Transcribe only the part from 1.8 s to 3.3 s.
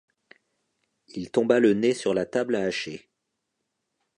sur la table à hacher.